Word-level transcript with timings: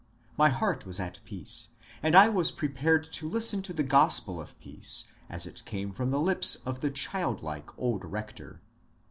''My 0.35 0.49
heart 0.49 0.83
was 0.87 0.99
at 0.99 1.19
peace, 1.25 1.69
and 2.01 2.15
I 2.15 2.27
was 2.27 2.49
pre 2.49 2.69
pared 2.69 3.03
to 3.13 3.29
listen 3.29 3.61
to 3.61 3.71
the 3.71 3.83
gospel 3.83 4.41
of 4.41 4.59
peace, 4.59 5.03
as 5.29 5.45
it 5.45 5.63
came 5.63 5.91
from 5.91 6.09
the 6.09 6.19
lips 6.19 6.55
of 6.65 6.79
the 6.79 6.89
childlike 6.89 7.69
old 7.77 8.03
rector. 8.03 8.61